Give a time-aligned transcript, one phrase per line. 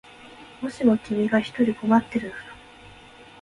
[0.61, 2.41] もしも君が一人困ってるなら